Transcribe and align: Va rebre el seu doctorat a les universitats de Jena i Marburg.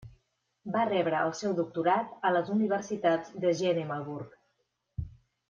Va 0.75 0.85
rebre 0.85 1.19
el 1.25 1.33
seu 1.39 1.53
doctorat 1.59 2.15
a 2.29 2.31
les 2.37 2.49
universitats 2.57 3.37
de 3.45 3.53
Jena 3.61 3.85
i 3.85 3.91
Marburg. 3.93 4.35